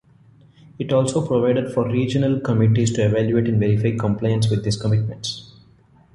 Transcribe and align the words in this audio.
It 0.79 0.91
also 0.91 1.23
provided 1.23 1.71
for 1.71 1.87
regional 1.87 2.39
committees 2.39 2.91
to 2.93 3.05
evaluate 3.05 3.47
and 3.47 3.59
verify 3.59 3.95
compliance 3.95 4.49
with 4.49 4.63
these 4.63 4.75
commitments. 4.81 5.53